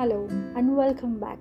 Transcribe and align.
Hello 0.00 0.28
and 0.58 0.70
welcome 0.70 1.14
back. 1.14 1.38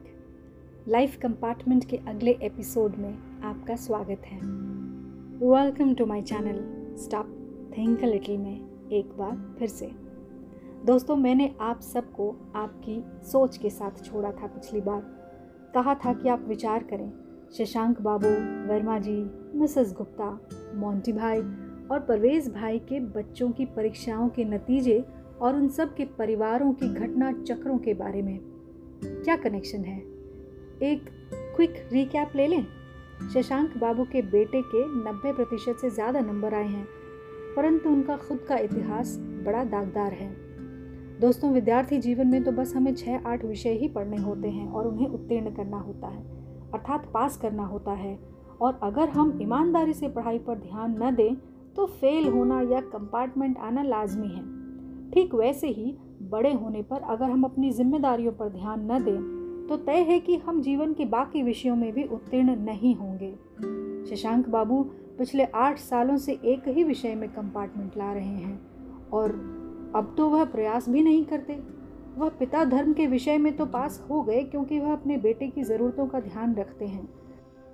Life 0.87 1.17
compartment 1.17 1.85
के 1.85 1.97
अगले 1.97 2.31
episode 2.31 2.95
में 2.95 3.41
आपका 3.41 3.75
स्वागत 3.75 4.21
है। 4.25 4.39
Welcome 5.47 5.93
to 5.93 6.05
my 6.05 6.21
channel, 6.21 6.57
stop, 6.97 7.25
think 7.77 8.03
little 8.03 8.37
में 8.37 8.89
एक 8.91 9.09
बार 9.17 9.55
फिर 9.59 9.67
से। 9.67 9.91
दोस्तों, 10.85 11.15
मैंने 11.15 11.55
आप 11.61 11.81
सबको 11.81 12.35
आपकी 12.55 13.03
सोच 13.23 13.57
के 13.57 13.69
साथ 13.69 14.03
छोड़ा 14.05 14.31
था 14.31 14.47
पिछली 14.47 14.81
बार। 14.81 15.01
कहा 15.73 15.95
था 15.95 16.13
कि 16.13 16.29
आप 16.29 16.45
विचार 16.47 16.83
करें, 16.83 17.11
शशांक 17.57 18.01
बाबू, 18.01 18.29
वर्मा 18.73 18.99
जी, 18.99 19.31
मिसेस 19.55 19.93
गुप्ता, 19.93 20.39
मोंटी 20.75 21.13
भाई 21.13 21.39
और 21.91 21.99
परवेज 21.99 22.53
भाई 22.53 22.79
के 22.79 22.99
बच्चों 22.99 23.51
की 23.51 23.65
परीक्षाओं 23.65 24.29
के 24.29 24.45
नतीजे 24.45 25.05
और 25.41 25.55
उन 25.55 25.67
सब 25.69 25.93
के 25.95 26.05
परिवारों 26.17 26.71
की 26.73 26.87
घटना 26.89 27.31
चक्रों 27.33 27.77
के 27.77 27.93
बारे 27.93 28.21
में। 28.21 28.39
क्या 29.01 29.35
कनेक्शन 29.35 29.83
है? 29.83 29.97
एक 30.83 31.09
क्विक 31.55 31.75
रिकैप 31.93 32.35
ले 32.35 32.47
लें। 32.47 32.65
शशांक 33.33 33.77
बाबू 33.77 34.03
के 34.03 34.21
बेटे 34.23 34.61
के 34.65 34.85
90 34.95 35.33
प्रतिशत 35.33 35.77
से 35.81 35.89
ज़्यादा 35.89 36.19
नंबर 36.21 36.53
आए 36.53 36.67
हैं, 36.67 36.85
परंतु 37.55 37.89
उनका 37.89 38.17
खुद 38.17 38.39
का 38.39 38.57
इतिहास 38.57 39.17
बड़ा 39.45 39.63
दागदार 39.65 40.13
है। 40.13 40.29
दोस्तों, 41.19 41.51
विद्यार्थी 41.53 41.97
जीवन 41.99 42.27
में 42.27 42.43
तो 42.43 42.51
बस 42.51 42.75
हमें 42.75 42.93
छः 42.95 43.27
आठ 43.27 43.45
विषय 43.45 43.73
ही 43.73 43.87
पढ़ने 43.87 44.17
होते 44.17 44.47
हैं 44.47 44.67
और 44.67 44.87
उन्हें 44.87 45.07
उत्तीर्ण 45.07 45.55
करना 45.55 45.77
होता 45.77 46.07
है, 46.07 46.21
अर्थात 46.73 47.09
पास 47.13 47.37
करना 47.37 47.65
होता 47.65 47.91
है। 47.93 48.17
और 48.61 48.79
अगर 48.83 49.09
हम 49.09 49.37
ईमानदारी 49.41 49.93
से 49.93 50.07
पढ़ाई 50.09 50.37
पर 50.39 50.55
ध्यान 50.57 50.95
न 51.03 51.15
दें 51.15 51.35
तो 51.75 51.85
फेल 51.85 52.27
होना 52.27 52.61
या 52.63 52.79
कंपार्टमेंट 52.87 53.57
आना 53.59 53.83
लाजमी 53.83 54.27
है। 54.27 54.43
ठीक 55.13 55.33
वैसे 55.35 55.67
ही 55.67 55.95
बड़े 56.21 56.53
होने 56.53 56.81
पर 56.81 57.01
अगर 57.01 57.25
हम 57.25 57.43
अपनी 57.43 57.71
जिम्मेदारियों 57.71 58.31
पर 58.31 58.49
ध्यान 58.49 58.91
न 58.91 59.03
दें 59.03 59.67
तो 59.67 59.77
तय 59.77 60.01
है 60.09 60.19
कि 60.19 60.35
हम 60.37 60.61
जीवन 60.61 60.93
के 60.93 61.05
बाकी 61.05 61.43
विषयों 61.43 61.75
में 61.75 61.91
भी 61.93 62.03
उत्तीर्ण 62.03 62.55
नहीं 62.55 62.95
होंगे। 62.95 63.31
शशांक 64.09 64.47
बाबू 64.49 64.81
पिछले 65.17 65.43
आठ 65.55 65.79
सालों 65.79 66.17
से 66.17 66.33
एक 66.45 66.67
ही 66.67 66.83
विषय 66.83 67.15
में 67.15 67.29
कंपार्टमेंट 67.29 67.97
ला 67.97 68.11
रहे 68.13 68.25
हैं 68.25 68.59
और 69.13 69.31
अब 69.95 70.13
तो 70.17 70.27
वह 70.29 70.45
प्रयास 70.45 70.89
भी 70.89 71.01
नहीं 71.01 71.23
करते। 71.25 71.53
वह 72.17 72.29
पिता 72.29 72.63
धर्म 72.65 72.93
के 72.93 73.07
विषय 73.07 73.37
में 73.37 73.55
तो 73.57 73.65
पास 73.65 74.05
हो 74.09 74.21
गए 74.21 74.43
क्योंकि 74.43 74.79
वह 74.79 74.93
अपने 74.93 75.17
बेटे 75.17 75.47
की 75.47 75.63
ज़रूरतों 75.63 76.07
का 76.07 76.19
ध्यान 76.19 76.55
रखते 76.55 76.85
हैं। 76.85 77.07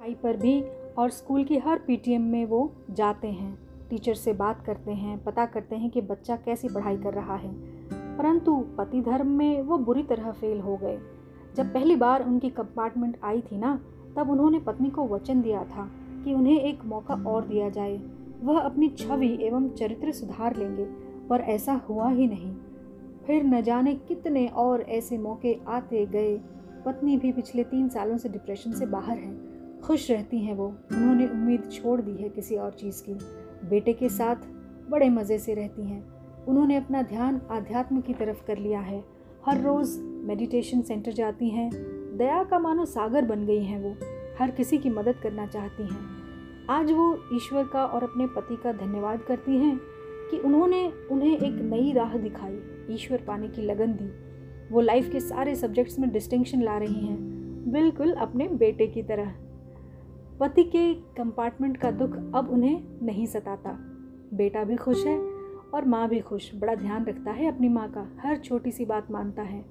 आई 0.03 0.14
पर 0.14 0.38
भी 0.38 0.62
और 0.97 1.09
स्कूल 1.09 1.44
की 1.44 1.58
हर 1.58 1.80
पीटीएम 1.88 2.22
में 2.22 2.45
वो 2.45 2.72
जाते 2.92 3.28
हैं। 3.28 3.58
टीचर 3.94 4.13
से 4.13 4.33
बात 4.33 4.66
करते 4.66 4.91
हैं, 4.91 5.23
पता 5.23 5.45
करते 5.45 5.75
हैं 5.75 5.89
कि 5.89 6.02
बच्चा 6.02 6.36
कैसी 6.36 6.69
पढ़ाई 6.69 6.97
कर 6.97 7.13
रहा 7.13 7.36
है। 7.36 7.53
परंतु 8.17 8.66
पति 8.77 9.02
धर्म 9.02 9.27
में 9.27 9.61
वो 9.61 9.77
बुरी 9.77 10.03
तरह 10.03 10.31
फेल 10.31 10.59
हो 10.59 10.77
गए। 10.77 11.00
जब 11.55 11.73
पहली 11.73 11.95
बार 11.95 12.27
उनकी 12.27 12.50
कंपार्टमेंट 12.50 13.17
आई 13.23 13.41
थी 13.41 13.58
ना, 13.58 13.80
तब 14.16 14.30
उन्होंने 14.30 14.59
पत्नी 14.59 14.89
को 14.89 15.08
वचन 15.08 15.41
दिया 15.41 15.63
था 15.63 15.91
कि 16.25 16.33
उन्हें 16.33 16.59
एक 16.59 16.85
मौका 16.85 17.13
और 17.13 17.47
दिया 17.47 17.69
जाए। 17.69 18.02
वह 18.41 18.59
अपनी 18.59 18.89
छवि 18.89 19.38
एवं 19.41 19.69
चरित्र 19.69 20.11
सुधार 20.11 20.55
लेंगे, 20.55 20.85
पर 21.30 21.41
ऐसा 21.41 21.73
हुआ 21.73 22.09
ही 22.09 22.28
नहीं। 22.28 22.55
फिर 23.28 23.44
न 23.44 23.61
जाने 23.61 23.94
कितने 23.94 24.47
और 24.47 24.81
ऐसे 24.81 25.17
मौके 25.17 25.57
आते 25.67 26.05
गए। 26.05 26.38
पत्नी 26.85 27.17
भी 27.17 27.31
पिछले 27.31 27.63
तीन 27.63 27.89
सालों 27.89 28.17
से 28.17 28.30
डिप्रेशन 28.30 28.72
से 28.72 28.85
बाहर 28.85 29.17
है। 29.17 29.38
खुश 29.81 30.11
रहती 30.11 30.39
हैं 30.39 30.53
वो। 30.53 30.67
उन्होंने 30.67 31.28
उम्मीद 31.28 31.69
छोड़ 31.72 32.02
दी 32.02 32.23
है 32.23 32.30
किसी 32.30 32.55
और 32.55 32.72
चीज़ 32.72 33.03
की। 33.09 33.42
बेटे 33.69 33.94
के 33.94 34.09
साथ 34.09 34.36
बड़े 34.92 35.09
मज़े 35.09 35.39
से 35.39 35.53
रहती 35.53 35.86
हैं। 35.86 36.14
उन्होंने 36.45 36.75
अपना 36.75 37.02
ध्यान 37.02 37.42
आध्यात्म 37.52 38.02
की 38.02 38.14
तरफ़ 38.14 38.45
कर 38.45 38.58
लिया 38.58 38.80
है। 38.80 39.03
हर 39.45 39.61
रोज़ 39.61 40.02
मेडिटेशन 40.02 40.81
सेंटर 40.81 41.11
जाती 41.11 41.50
हैं। 41.50 41.72
दया 42.17 42.44
का 42.44 42.59
मानो 42.59 42.86
सागर 42.86 43.25
बन 43.25 43.45
गई 43.45 43.63
हैं 43.63 43.84
वो। 43.84 43.96
हर 44.40 44.51
किसी 44.51 44.78
की 44.78 44.90
मदद 44.90 45.16
करना 45.16 45.47
चाहती 45.47 45.84
हैं। 45.84 46.24
आज 46.69 46.91
वो 46.91 47.24
ईश्वर 47.34 47.68
का 47.68 47.85
और 47.85 48.03
अपने 48.03 48.28
पति 48.28 48.56
का 48.63 48.72
धन्यवाद 48.72 49.19
करती 49.19 49.57
हैं 49.57 49.80
कि 50.31 50.38
उन्होंने 50.38 50.94
उन्हें 51.12 51.38
एक 51.38 51.53
नई 51.62 51.91
राह 51.91 52.18
दिखाई, 52.18 52.59
ईश्वर 52.91 53.18
पाने 53.28 53.47
की 53.47 53.62
लगन 53.62 53.88
दी। 53.88 54.34
वो 54.74 54.81
लाइफ 54.81 55.12
के 55.12 55.19
सारे 55.19 55.56
सब्जेक्ट्स 55.56 56.00
में 56.00 56.09
डिस्टिंक्शन 56.09 56.62
ला 56.62 56.78
रही 56.78 57.07
हैं। 57.07 57.18
बिल्कुल 57.72 58.12
अपने 58.12 58.47
बेटे 58.47 58.88
की 58.88 59.03
तरह। 59.03 59.34
पति 60.39 60.63
के 60.63 60.94
कंपार्टमेंट 60.94 61.77
का 61.77 61.91
दुख 61.91 62.16
अब 62.35 62.49
उन्हें 62.51 62.83
नहीं 63.03 63.25
सताता। 63.25 63.71
बेटा 64.33 64.63
भी 64.63 64.75
खुश 64.75 65.05
है 65.05 65.19
और 65.73 65.85
माँ 65.85 66.07
भी 66.09 66.19
खुश। 66.19 66.55
बड़ा 66.55 66.75
ध्यान 66.75 67.05
रखता 67.05 67.31
है 67.31 67.55
अपनी 67.55 67.69
माँ 67.69 67.91
का। 67.91 68.07
हर 68.19 68.38
छोटी 68.38 68.71
सी 68.71 68.85
बात 68.85 69.11
मानता 69.11 69.41
है। 69.41 69.66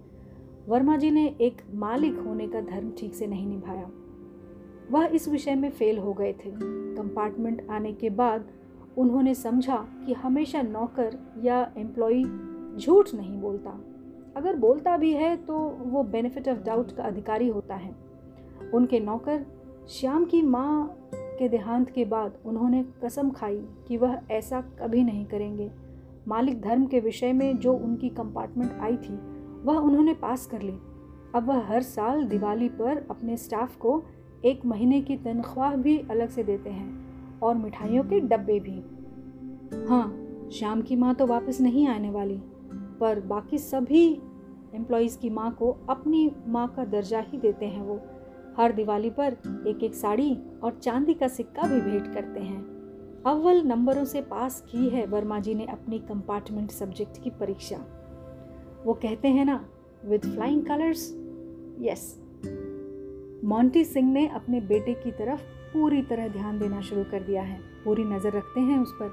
वर्मा 0.69 0.97
जी 0.97 1.11
ने 1.11 1.37
एक 1.41 1.63
मालिक 1.75 2.19
होने 2.19 2.49
का 2.49 2.61
धर्म 2.61 2.91
ठीक 2.91 3.15
से 3.15 3.27
नहीं 3.27 3.47
निभाया। 3.47 3.91
वह 4.91 5.05
इस 5.05 5.29
विषय 5.29 5.55
में 5.55 5.71
फेल 5.71 5.99
हो 5.99 6.13
गए 6.13 6.33
थे। 6.33 6.51
कंपार्टमेंट 6.97 7.71
आने 7.71 7.93
के 7.93 8.11
बाद 8.11 8.49
उन्होंने 8.99 9.35
समझा 9.35 9.77
कि 10.07 10.13
हमेशा 10.13 10.63
नौकर 10.63 11.19
या 11.45 11.73
एम्प्लॉय 11.77 12.23
झूठ 12.77 13.15
नहीं 13.15 13.41
बोलता। 13.41 13.81
अगर 14.37 14.57
बोलता 14.57 14.97
भी 14.97 15.13
है 15.13 15.37
तो 15.37 15.59
वो 15.81 16.03
बेनिफिट 16.03 16.49
ऑफ़ 16.49 16.59
डाउट 16.59 16.93
का 16.93 17.03
अधिकारी 17.03 17.49
होता 17.49 17.75
है। 17.75 17.95
उनके 18.75 19.01
नौकर 19.01 19.47
श्याम 19.89 20.25
की 20.25 20.41
माँ 20.43 20.97
के 21.15 21.49
देहांत 21.49 21.89
के 21.91 22.05
बाद 22.05 22.37
उन्होंने 22.47 22.83
कसम 23.05 23.31
खाई 23.31 23.57
कि 23.89 23.97
वह 23.97 24.19
ऐसा 24.31 24.61
कभी 24.81 25.03
नहीं 25.05 25.25
करेंगे। 25.27 25.71
मालिक 26.29 26.61
धर्म 26.61 26.85
के 26.87 27.01
विषय 27.01 27.33
में 27.33 27.59
जो 27.59 27.73
उनकी 27.75 28.09
कंपार्टमेंट 28.09 28.73
आई 28.73 28.97
थी, 28.97 29.15
वह 29.65 29.77
उन्होंने 29.77 30.15
पास 30.15 30.47
कर 30.47 30.63
ली। 30.63 30.79
अब 31.35 31.49
वह 31.49 31.67
हर 31.67 31.83
साल 31.83 32.25
दिवाली 32.25 32.69
पर 32.69 33.07
अपने 33.11 33.37
स्टाफ 33.37 33.77
को 33.77 34.03
एक 34.45 34.65
महीने 34.67 35.01
की 35.01 35.17
तनख्वाह 35.17 35.77
भी 35.77 35.99
अलग 36.01 36.29
से 36.29 36.43
देते 36.43 36.71
हैं 36.71 37.41
और 37.41 37.55
मिठाइयों 37.55 38.05
के 38.05 38.21
डब्बे 38.21 38.61
भी। 38.61 38.79
हाँ 39.89 40.49
श्याम 40.53 40.83
की 40.83 40.97
माँ 40.97 41.15
तो 41.15 41.27
वापस 41.27 41.61
नहीं 41.61 41.87
आने 41.89 42.11
वाली, 42.11 42.41
पर 43.01 43.21
बाकी 43.21 43.59
सभी 43.59 44.07
एम्प्लॉयज़ 44.75 45.19
की 45.19 45.31
माँ 45.31 45.51
को 45.53 45.77
अपनी 45.91 46.31
माँ 46.47 46.67
का 46.69 46.85
दर्जा 46.85 47.21
ही 47.21 47.39
देते 47.39 47.67
हैं 47.67 47.83
वो। 47.83 48.01
हर 48.57 48.73
दिवाली 48.73 49.11
पर 49.11 49.37
एक 49.69 49.83
एक 49.83 49.95
साड़ी 49.95 50.37
और 50.63 50.79
चांदी 50.83 51.15
का 51.15 51.29
सिक्का 51.29 51.63
भी 51.63 51.81
भेंट 51.81 52.15
करते 52.15 52.41
हैं। 52.41 52.61
अव्वल 53.27 53.63
नंबरों 53.63 54.05
से 54.05 54.21
पास 54.21 54.61
की 54.71 54.89
है 54.89 55.07
वर्मा 55.07 55.39
जी 55.41 55.55
ने 55.55 55.67
अपनी 55.67 55.99
कंपार्टमेंट 55.99 56.71
सब्जेक्ट 56.71 57.23
की 57.23 57.31
परीक्षा। 57.31 57.77
वो 58.85 58.95
कहते 58.95 59.29
हैं 59.29 59.45
ना 59.45 59.65
with 60.05 60.27
flying 60.27 60.63
colours 60.63 61.11
yes 61.81 62.21
Monty 63.45 63.85
Singh 63.85 64.13
ने 64.13 64.27
अपने 64.29 64.61
बेटे 64.61 64.95
की 64.95 65.11
तरफ़ 65.11 65.41
पूरी 65.73 66.03
तरह 66.03 66.29
ध्यान 66.29 66.59
देना 66.59 66.81
शुरू 66.81 67.05
कर 67.05 67.23
दिया 67.23 67.43
है। 67.43 67.61
पूरी 67.85 68.05
नज़र 68.05 68.33
रखते 68.33 68.61
हैं 68.61 68.79
उस 68.79 68.93
पर। 68.93 69.13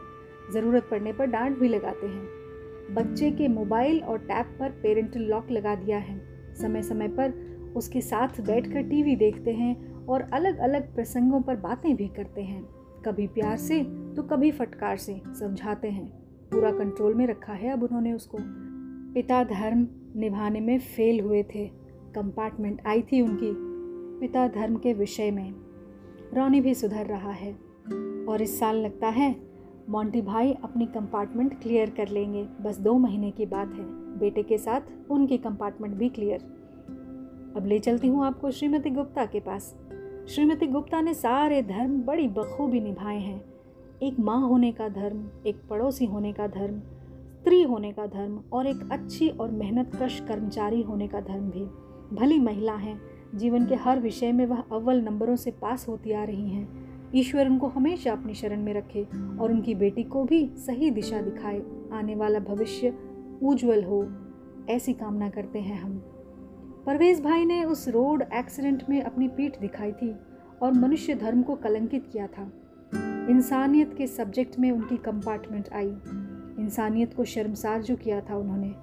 ज़रूरत 0.53 0.87
पड़ने 0.91 1.13
पर 1.13 1.25
डांट 1.25 1.57
भी 1.59 1.67
लगाते 1.67 2.07
हैं। 2.07 2.95
बच्चे 2.95 3.31
के 3.31 3.47
मोबाइल 3.47 3.99
और 4.01 4.17
टैब 4.17 4.45
पर 4.59 4.69
पेरेंटल 4.69 5.19
लॉक 5.19 5.51
लगा 5.51 5.75
दिया 5.75 5.97
है। 5.97 6.17
समय 6.55 6.81
समय 6.83 7.07
पर 7.07 7.33
उसके 7.75 8.01
साथ 8.01 8.41
बैठकर 8.41 8.81
टीवी 8.81 9.15
देखते 9.15 9.51
हैं 9.51 10.05
और 10.05 10.21
अलग 10.21 10.57
अलग 10.57 10.95
प्रसंगों 10.95 11.41
पर 11.41 11.55
बातें 11.55 11.95
भी 11.95 12.07
करते 12.07 12.41
हैं। 12.41 12.63
कभी 13.05 13.27
प्यार 13.27 13.57
से 13.57 13.83
तो 13.83 14.23
कभी 14.23 14.51
फटकार 14.51 14.97
से 14.97 15.21
समझाते 15.27 15.87
हैं। 15.87 16.07
पूरा 16.51 16.71
कंट्रोल 16.71 17.13
में 17.13 17.27
रखा 17.27 17.53
है 17.53 17.69
अब 17.69 17.83
उन्होंने 17.83 18.13
उसको। 18.13 18.37
पिता 19.13 19.43
धर्म 19.43 19.87
निभाने 20.15 20.59
में 20.59 20.79
फेल 20.79 21.19
हुए 21.19 21.43
थे। 21.43 21.71
कंपार्टमेंट 22.15 22.81
आई 22.87 23.01
थी 23.01 23.21
उनकी। 23.21 23.53
पिता 24.19 24.47
धर्म 24.47 24.75
के 24.75 24.93
विषय 24.93 25.31
में। 25.31 25.53
रोनी 26.33 26.61
भी 26.61 26.73
सुधर 26.73 27.05
रहा 27.05 27.31
है। 27.31 27.53
और 28.29 28.41
इस 28.41 28.59
साल 28.59 28.75
लगता 28.75 29.07
है 29.07 29.35
मोंटी 29.89 30.21
भाई 30.21 30.53
अपनी 30.53 30.85
कंपार्टमेंट 30.85 31.61
क्लियर 31.61 31.89
कर 31.89 32.07
लेंगे। 32.07 32.47
बस 32.61 32.77
दो 32.77 32.97
महीने 32.97 33.31
की 33.31 33.45
बात 33.45 33.73
है। 33.73 33.83
बेटे 34.19 34.43
के 34.43 34.57
साथ 34.57 35.11
उनकी 35.11 35.37
कंपार्टमेंट 35.37 35.95
भी 35.95 36.09
क्लियर। 36.09 36.58
अब 37.55 37.65
ले 37.65 37.79
चलती 37.79 38.07
हूँ 38.07 38.25
आपको 38.25 38.51
श्रीमती 38.51 38.89
गुप्ता 38.89 39.25
के 39.25 39.39
पास। 39.39 39.75
श्रीमती 40.29 40.67
गुप्ता 40.67 41.01
ने 41.01 41.13
सारे 41.13 41.61
धर्म 41.61 42.01
बड़ी 42.01 42.27
बखूबी 42.27 42.79
निभाए 42.79 43.19
हैं। 43.19 43.45
एक 44.03 44.19
माँ 44.19 44.47
होने 44.47 44.71
का 44.71 44.89
धर्म, 44.89 45.29
एक 45.47 45.61
पड़ोसी 45.69 46.05
होने 46.05 46.33
का 46.33 46.47
धर्म, 46.47 46.79
स्त्री 47.39 47.63
होने 47.63 47.91
का 47.91 48.05
धर्म 48.05 48.39
और 48.53 48.67
एक 48.67 48.89
अच्छी 48.91 49.29
और 49.29 49.51
मेहनत 49.51 49.91
कश 50.01 50.19
कर्मचारी 50.19 50.81
होने 50.81 51.07
का 51.07 51.21
धर्म 51.21 51.49
भी। 51.49 51.65
भली 52.15 52.39
महिला 52.39 52.73
हैं, 52.73 53.01
जीवन 53.35 53.65
के 53.65 53.75
हर 53.75 53.99
विषय 53.99 54.31
में 54.31 54.45
वह 54.45 54.63
अव्वल 54.71 55.01
नंबरों 55.01 55.35
से 55.35 55.51
पास 55.51 55.87
होती 55.87 56.11
आ 56.11 56.23
रही 56.23 56.49
हैं। 56.49 56.89
ईश्वर 57.15 57.47
उनको 57.47 57.67
हमेशा 57.67 58.11
अपनी 58.11 58.33
शरण 58.33 58.63
में 58.63 58.73
रखे 58.73 59.03
और 59.39 59.51
उनकी 59.51 59.75
बेटी 59.75 60.03
को 60.03 60.23
भी 60.23 60.51
सही 60.57 60.91
दिशा 60.91 61.21
दिखाए। 61.21 61.61
आने 61.93 62.15
वाला 62.15 62.39
भविष्य 62.39 62.97
उज्जवल 63.43 63.83
हो, 63.83 64.07
ऐसी 64.69 64.93
कामना 64.93 65.29
करते 65.29 65.59
हैं 65.59 65.81
हम। 65.81 66.01
परवेज 66.89 67.21
भाई 67.23 67.45
ने 67.45 67.63
उस 67.63 67.87
रोड 67.87 68.23
एक्सीडेंट 68.33 68.83
में 68.89 69.01
अपनी 69.01 69.27
पीठ 69.27 69.59
दिखाई 69.59 69.91
थी 69.91 70.15
और 70.61 70.73
मनुष्य 70.73 71.15
धर्म 71.15 71.41
को 71.41 71.55
कलंकित 71.55 72.09
किया 72.13 72.27
था। 72.27 72.51
इंसानियत 73.29 73.93
के 73.97 74.07
सब्जेक्ट 74.07 74.59
में 74.59 74.71
उनकी 74.71 74.97
कंपार्टमेंट 74.97 75.69
आई। 75.73 75.93
इंसानियत 76.63 77.13
को 77.13 77.25
शर्मसार 77.25 77.81
जो 77.81 77.95
किया 77.95 78.21
था 78.21 78.35
उन्होंने। 78.35 78.73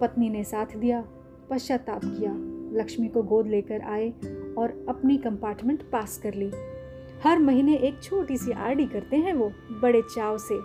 पत्नी 0.00 0.30
ने 0.30 0.44
साथ 0.44 0.66
दिया, 0.76 1.04
पश्चाताप 1.50 2.00
किया। 2.04 2.32
लक्ष्मी 2.80 3.08
को 3.08 3.22
गोद 3.22 3.46
लेकर 3.46 3.80
आए 3.80 4.10
और 4.58 4.86
अपनी 4.88 5.16
कंपार्टमेंट 5.16 5.82
पास 5.82 6.18
कर 6.18 6.34
ली। 6.34 6.50
हर 7.24 7.38
महीने 7.38 7.76
एक 7.76 8.02
छोटी 8.02 8.36
सी 8.36 8.52
आरडी 8.52 8.86
करते 8.86 9.16
हैं 9.16 9.34
वो, 9.34 9.52
बड़े 9.70 10.02
चाव 10.02 10.38
से, 10.38 10.58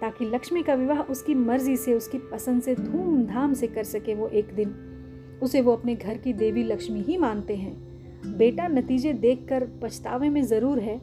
ताकि 0.00 0.24
लक्ष्मी 0.24 0.62
का 0.62 0.74
विवाह 0.74 1.00
उसकी 1.00 1.34
मर्ज़ी 1.34 1.76
से, 1.76 1.94
उसकी 1.94 2.18
पसंद 2.18 2.62
से 2.62 2.74
धूमधाम 2.74 3.52
से 3.52 3.66
कर 3.66 3.84
सके 3.84 4.14
वो 4.14 4.28
एक 4.28 4.54
दिन। 4.54 4.90
उसे 5.42 5.60
वो 5.60 5.72
अपने 5.72 5.94
घर 5.94 6.18
की 6.18 6.32
देवी 6.32 6.62
लक्ष्मी 6.62 7.00
ही 7.02 7.16
मानते 7.16 7.56
हैं। 7.56 8.36
बेटा 8.38 8.66
नतीजे 8.68 9.12
देखकर 9.12 9.66
पछतावे 9.82 10.28
में 10.28 10.42
ज़रूर 10.42 10.78
है। 10.78 11.00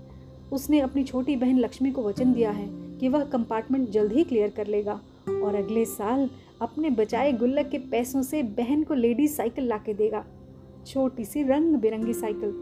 उसने 0.52 0.80
अपनी 0.80 1.04
छोटी 1.04 1.36
बहन 1.36 1.60
लक्ष्मी 1.60 1.92
को 1.92 2.04
वचन 2.04 2.34
दिया 2.34 2.52
है 2.52 2.68
कि 3.00 3.10
वह 3.10 3.24
कंपार्टमेंट 3.24 3.90
जल्द 3.90 4.14
ही 4.14 4.24
क्लियर 4.24 4.50
कर 4.50 4.68
लेगा 4.68 5.00
और 5.30 5.56
अगले 5.56 5.86
साल 5.86 6.30
अपने 6.62 6.90
बचाए 6.90 7.32
गुल्लक 7.34 7.70
के 7.70 7.78
पैसों 7.92 8.22
से 8.22 8.42
बहन 8.44 8.84
को 8.84 8.94
लेडीज़ 8.94 9.36
साइकिल 9.36 9.68
ला 9.68 9.78
के 9.78 9.94
देगा। 9.94 10.24
छोटी 10.88 11.26
सी 11.26 11.44
रंग 11.44 11.76
बिरंगी 11.76 12.14
साइकिल 12.14 12.54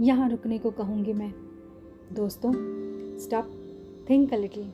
यहाँ 0.00 0.28
रुकने 0.30 0.58
को 0.58 0.70
कहूँगी 0.70 1.12
मैं। 1.12 1.32
दोस्तों 2.12 2.52
स्टॉप 3.18 3.50
थिंक 4.10 4.32
अ 4.34 4.36
लिटिल 4.36 4.70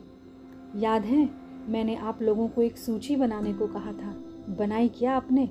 याद 0.75 1.05
है, 1.05 1.29
मैंने 1.69 1.95
आप 1.95 2.21
लोगों 2.21 2.47
को 2.47 2.61
एक 2.61 2.77
सूची 2.77 3.15
बनाने 3.15 3.53
को 3.53 3.67
कहा 3.67 3.91
था। 3.93 4.15
बनाई 4.49 4.87
क्या 4.87 5.15
आपने? 5.15 5.49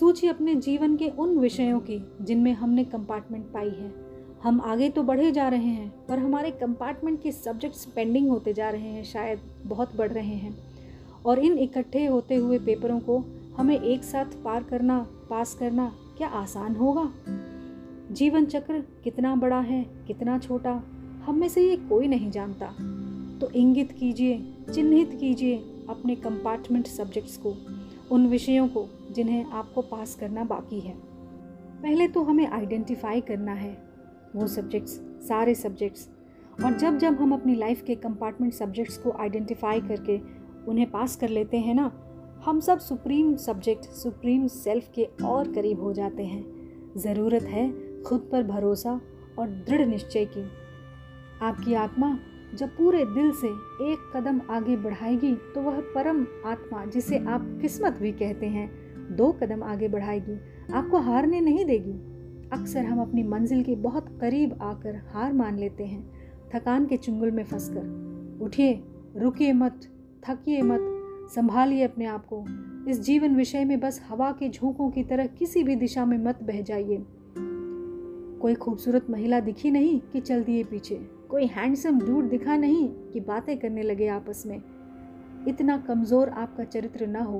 सूची 0.00 0.26
अपने 0.26 0.54
जीवन 0.54 0.96
के 0.96 1.08
उन 1.08 1.38
विषयों 1.38 1.80
की 1.80 2.06
जिनमें 2.20 2.52
हमने 2.52 2.84
कंपार्टमेंट 2.84 3.44
पाई 3.44 3.68
है। 3.68 3.94
हम 4.42 4.60
आगे 4.60 4.90
तो 4.90 5.02
बढ़े 5.02 5.32
जा 5.32 5.48
रहे 5.48 5.66
हैं, 5.66 6.06
पर 6.08 6.18
हमारे 6.18 6.50
कंपार्टमेंट 6.50 7.22
के 7.22 7.32
सब्जेक्ट्स 7.32 7.84
पेंडिंग 7.84 8.28
होते 8.28 8.52
जा 8.52 8.70
रहे 8.70 8.88
हैं, 8.88 9.04
शायद 9.04 9.38
बहुत 9.66 9.96
बढ़ 9.96 10.12
रहे 10.12 10.34
हैं। 10.34 10.58
और 11.26 11.38
इन 11.38 11.58
इकट्ठे 11.58 12.06
होते 12.06 12.34
हुए 12.34 12.58
पेपरों 12.58 13.00
को 13.00 13.24
हमें 13.56 13.80
एक 13.80 14.04
साथ 14.04 14.24
पार 14.24 14.62
करना, 14.62 15.06
पास 15.30 15.54
करना 15.54 15.92
क्या 16.16 16.28
आसान 16.28 16.76
होगा? 16.76 17.12
जीवन 18.12 18.44
चक्र 18.44 18.84
कितना 19.04 19.36
बड़ा 19.36 19.60
है, 19.60 19.86
कितना 20.06 20.38
छोटा, 20.38 20.82
हम 21.24 21.38
में 21.38 21.48
से 21.48 21.70
ये 21.70 21.76
कोई 21.76 22.08
नहीं 22.08 22.30
जानता। 22.30 22.66
तो 23.38 23.50
इंगित 23.50 23.92
कीजिए, 23.92 24.54
चिन्हित 24.74 25.16
कीजिए 25.20 25.56
अपने 25.88 26.14
कंपार्टमेंट 26.14 26.86
सब्जेक्ट्स 26.86 27.36
को। 27.36 27.81
उन 28.12 28.26
विषयों 28.26 28.66
को 28.68 28.86
जिन्हें 29.10 29.50
आपको 29.52 29.82
पास 29.82 30.14
करना 30.14 30.44
बाकी 30.44 30.80
है। 30.80 30.94
पहले 31.82 32.08
तो 32.08 32.22
हमें 32.22 32.46
आइडेंटिफाई 32.48 33.20
करना 33.20 33.52
है, 33.52 33.76
वो 34.36 34.46
सब्जेक्ट्स 34.46 34.92
सारे 35.28 35.54
सब्जेक्ट्स 35.54 36.08
और 36.64 36.76
जब 36.78 36.98
जब 36.98 37.14
हम 37.14 37.32
अपनी 37.32 37.54
लाइफ 37.54 37.82
के 37.82 37.94
कंपार्टमेंट 37.94 38.52
सब्जेक्ट्स 38.54 38.98
को 38.98 39.12
आइडेंटिफाई 39.12 39.80
करके 39.80 40.18
उन्हें 40.70 40.90
पास 40.90 41.16
कर 41.16 41.28
लेते 41.28 41.58
हैं 41.58 41.74
ना, 41.74 41.90
हम 42.44 42.60
सब 42.60 42.78
सुप्रीम 42.78 43.34
सब्जेक्ट 43.36 43.84
सुप्रीम 43.94 44.46
सेल्फ 44.46 44.90
के 44.94 45.08
और 45.24 45.52
करीब 45.52 45.80
हो 45.80 45.92
जाते 45.92 46.24
हैं। 46.24 46.44
ज़रूरत 46.96 47.42
है 47.42 47.70
खुद 48.02 48.28
पर 48.32 48.42
भरोसा 48.42 49.00
और 49.38 49.48
दृढ़ 49.68 49.86
निश्चय 49.86 50.24
की। 50.26 50.42
आपकी 51.42 51.74
आत्मा 51.74 52.18
जब 52.54 52.68
पूरे 52.68 53.04
दिल 53.04 53.30
से 53.32 53.48
एक 53.82 54.10
कदम 54.16 54.40
आगे 54.50 54.76
बढ़ाएगी 54.76 55.34
तो 55.54 55.60
वह 55.60 55.80
परम 55.94 56.26
आत्मा, 56.46 56.84
जिसे 56.84 57.18
आप 57.18 57.58
किस्मत 57.60 57.92
भी 57.92 58.12
कहते 58.12 58.46
हैं, 58.46 58.70
दो 59.16 59.30
कदम 59.32 59.62
आगे 59.62 59.88
बढ़ाएगी। 59.88 60.38
आपको 60.72 60.98
हारने 60.98 61.40
नहीं 61.40 61.64
देगी। 61.64 61.92
अक्सर 62.52 62.84
हम 62.84 63.00
अपनी 63.00 63.22
मंजिल 63.22 63.62
के 63.62 63.74
बहुत 63.74 64.18
करीब 64.20 64.58
आकर 64.62 64.96
हार 65.08 65.32
मान 65.32 65.58
लेते 65.58 65.84
हैं, 65.84 66.10
थकान 66.54 66.86
के 66.86 66.96
चुंगल 66.96 67.30
में 67.30 67.44
फंसकर। 67.44 68.38
उठिए, 68.42 68.82
रुकिए 69.16 69.52
मत, 69.52 69.80
थकिए 70.28 70.62
मत, 70.62 70.80
संभालिए 71.34 71.84
अपने 71.84 72.04
आप 72.04 72.26
को। 72.32 72.44
इस 72.90 73.00
जीवन 73.00 73.36
विषय 73.36 73.64
में 73.64 73.80
बस 73.80 74.02
हवा 74.08 74.30
के 74.32 74.48
झोंकों 74.48 74.90
की 74.90 75.04
तरह 75.04 75.26
किसी 75.26 75.62
भी 75.62 75.76
दिशा 75.76 76.04
में 76.04 76.18
मत 76.18 76.42
बह 76.42 76.60
जाइए। 76.60 77.02
कोई 78.40 78.54
खूबसूरत 78.54 79.10
महिला 79.10 79.40
दिखी 79.40 79.70
नहीं 79.70 80.00
कि 80.00 80.20
चल 80.20 80.42
दिए 80.42 80.64
पीछे। 80.64 81.21
कोई 81.32 81.46
हैंडसम 81.46 81.98
डूड 82.00 82.28
दिखा 82.28 82.56
नहीं 82.56 82.88
कि 83.12 83.20
बातें 83.20 83.56
करने 83.58 83.82
लगे 83.82 84.06
आपस 84.06 84.42
में। 84.46 84.60
इतना 85.48 85.76
कमज़ोर 85.78 86.28
आपका 86.28 86.64
चरित्र 86.64 87.06
ना 87.06 87.22
हो, 87.22 87.38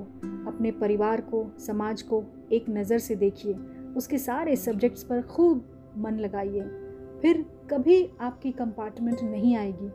अपने 0.48 0.70
परिवार 0.70 1.20
को, 1.20 1.44
समाज 1.58 2.02
को 2.02 2.22
एक 2.52 2.68
नज़र 2.68 2.98
से 2.98 3.16
देखिए। 3.16 3.54
उसके 3.96 4.18
सारे 4.18 4.56
सब्जेक्ट्स 4.56 5.02
पर 5.02 5.22
खूब 5.22 5.94
मन 5.98 6.18
लगाइए। 6.18 6.62
फिर 7.22 7.44
कभी 7.70 8.10
आपकी 8.20 8.52
कंपार्टमेंट 8.52 9.22
नहीं 9.22 9.56
आएगी। 9.56 9.90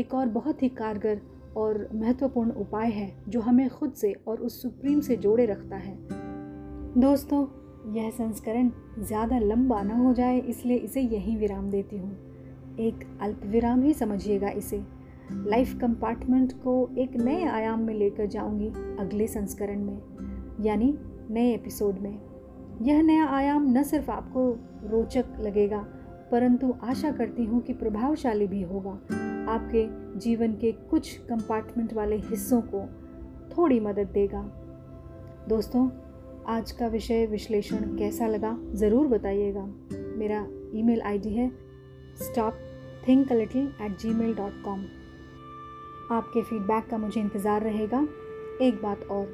एक 0.00 0.14
और 0.14 0.26
बहुत 0.28 0.62
ही 0.62 0.68
कारगर 0.68 1.20
और 1.56 1.88
महत्वपूर्ण 1.94 2.50
उपाय 2.50 2.90
है, 2.90 3.12
जो 3.28 3.40
हमें 3.40 3.68
खुद 3.70 3.92
से 3.92 4.14
और 4.28 4.40
उस 4.40 4.62
सुप्रीम 4.62 5.00
से 5.00 5.16
जोड़े 5.16 5.46
रखता 5.46 5.76
है। 5.76 5.96
दोस्तों, 7.00 7.46
यह 7.94 8.10
संस्करण 8.10 8.70
ज़्यादा 8.98 9.38
लंबा 9.38 9.82
ना 9.82 9.96
हो 9.96 10.14
जाए, 10.14 10.40
इसलिए 10.40 10.76
इसे 10.76 11.00
यहीं 11.00 11.38
विराम 11.38 11.70
देती 11.70 11.98
हूँ। 11.98 12.29
एक 12.78 13.04
अल्प 13.22 13.40
विराम 13.46 13.82
ही 13.82 13.92
समझिएगा 13.94 14.48
इसे। 14.48 14.82
लाइफ 15.30 15.74
कंपार्टमेंट 15.80 16.52
को 16.52 16.90
एक 16.98 17.16
नए 17.16 17.44
आयाम 17.44 17.80
में 17.80 17.94
लेकर 17.94 18.26
जाऊँगी 18.26 18.68
अगले 18.98 19.26
संस्करण 19.26 19.84
में, 19.84 20.00
यानी 20.60 20.94
नए 21.30 21.52
एपिसोड 21.54 21.98
में। 21.98 22.18
यह 22.82 23.02
नया 23.02 23.26
आयाम 23.26 23.70
न 23.72 23.82
सिर्फ़ 23.82 24.10
आपको 24.10 24.50
रोचक 24.90 25.38
लगेगा, 25.40 25.78
परंतु 26.30 26.74
आशा 26.82 27.10
करती 27.12 27.44
हूँ 27.44 27.60
कि 27.60 27.72
प्रभावशाली 27.72 28.46
भी 28.46 28.62
होगा। 28.62 28.90
आपके 29.48 29.86
जीवन 30.18 30.52
के 30.52 30.72
कुछ 30.90 31.16
कंपार्टमेंट 31.28 31.92
वाले 31.94 32.16
हिस्सों 32.20 32.60
को 32.64 32.84
थोड़ी 33.56 33.80
मदद 33.80 34.10
देगा। 34.12 34.42
दोस्तों, 35.48 35.88
आज 36.48 36.72
का 36.72 36.86
विषय 36.86 37.26
विश्लेषण 37.26 37.96
कैसा 37.96 38.26
लगा, 38.26 38.56
ज़रूर 38.72 39.06
बताइएगा। 39.06 39.64
मेरा 40.18 40.46
ईमेल 40.74 41.00
आईडी 41.00 41.34
है 41.34 41.50
stop 42.22 42.58
think 43.06 43.32
little 43.32 43.70
at 43.82 43.98
Gmail 44.14 44.34
dot 44.34 44.62
com 44.64 44.80
आपके 46.12 46.42
फीडबैक 46.42 46.86
का 46.86 46.98
मुझे 46.98 47.20
इंतज़ार 47.20 47.62
रहेगा। 47.62 48.00
एक 48.62 48.80
बात 48.82 49.02
और, 49.02 49.26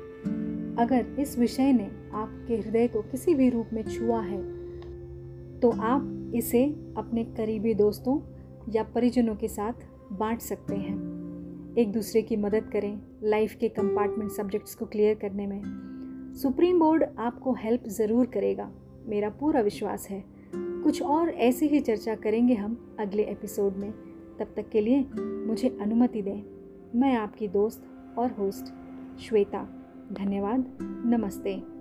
अगर 0.78 1.20
इस 1.20 1.38
विषय 1.38 1.72
ने 1.72 1.84
आपके 2.14 2.56
हृदय 2.56 2.88
को 2.88 3.02
किसी 3.02 3.34
भी 3.34 3.48
रूप 3.50 3.70
में 3.72 3.82
छुआ 3.84 4.20
है 4.22 4.40
तो 5.60 5.70
आप 5.84 6.32
इसे 6.34 6.64
अपने 6.98 7.24
करीबी 7.36 7.74
दोस्तों 7.74 8.18
या 8.72 8.82
परिजनों 8.94 9.34
के 9.36 9.48
साथ 9.48 9.86
बांट 10.12 10.40
सकते 10.40 10.74
हैं। 10.76 11.74
एक 11.78 11.92
दूसरे 11.92 12.22
की 12.22 12.36
मदद 12.36 12.70
करें 12.72 12.98
लाइफ 13.24 13.54
के 13.60 13.68
कंपार्टमेंट 13.70 14.30
सब्जेक्ट्स 14.30 14.74
को 14.74 14.86
क्लियर 14.86 15.14
करने 15.14 15.46
में। 15.46 15.62
सुप्रीम 16.42 16.78
बोर्ड 16.80 17.04
आपको 17.18 17.52
हेल्प 17.54 17.88
ज़रूर 17.90 18.26
करेगा। 18.26 18.70
मेरा 19.06 19.28
पूरा 19.40 19.60
विश्वास 19.60 20.06
है। 20.10 20.22
कुछ 20.86 21.02
और 21.02 21.28
ऐसी 21.28 21.66
ही 21.66 21.80
चर्चा 21.80 22.14
करेंगे 22.14 22.54
हम 22.54 22.96
अगले 23.00 23.22
एपिसोड 23.22 23.76
में। 23.76 23.92
तब 24.38 24.46
तक 24.56 24.68
के 24.68 24.80
लिए 24.80 25.06
मुझे 25.20 25.78
अनुमति 25.80 26.22
दें। 26.22 26.42
मैं 26.94 27.16
आपकी 27.16 27.48
दोस्त 27.48 27.84
और 28.18 28.30
होस्ट 28.30 28.64
श्वेता। 29.18 29.68
धन्यवाद। 30.12 30.78
नमस्ते। 31.06 31.75